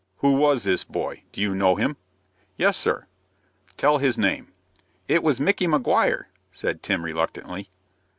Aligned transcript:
"Who 0.17 0.31
was 0.37 0.63
this 0.63 0.83
boy? 0.83 1.21
Do 1.31 1.41
you 1.43 1.53
know 1.53 1.75
him?" 1.75 1.95
"Yes, 2.57 2.75
sir." 2.75 3.05
"Tell 3.77 3.99
his 3.99 4.17
name." 4.17 4.51
"It 5.07 5.21
was 5.21 5.39
Micky 5.39 5.67
Maguire," 5.67 6.29
said 6.51 6.81
Tim, 6.81 7.05
reluctantly. 7.05 7.69